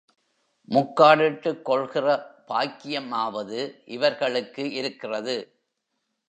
முக்காடிட்டுக் 0.69 1.61
கொள்கிற 1.61 2.05
பாக்யமாவது 2.47 3.59
இவர்களுக்கு 3.85 4.71
இருக்கிறது. 4.71 5.37